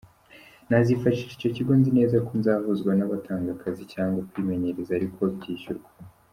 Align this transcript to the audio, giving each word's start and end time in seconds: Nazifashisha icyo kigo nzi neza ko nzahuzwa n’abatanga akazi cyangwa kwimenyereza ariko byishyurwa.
Nazifashisha 0.69 1.33
icyo 1.37 1.49
kigo 1.55 1.71
nzi 1.79 1.89
neza 1.97 2.17
ko 2.27 2.31
nzahuzwa 2.39 2.91
n’abatanga 2.95 3.49
akazi 3.55 3.83
cyangwa 3.93 4.19
kwimenyereza 4.29 4.91
ariko 4.99 5.21
byishyurwa. 5.35 5.89